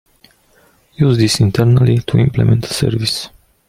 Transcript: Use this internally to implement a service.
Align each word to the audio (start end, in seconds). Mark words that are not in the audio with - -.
Use 0.95 1.15
this 1.19 1.39
internally 1.41 1.99
to 1.99 2.17
implement 2.17 2.65
a 2.65 2.73
service. 2.73 3.29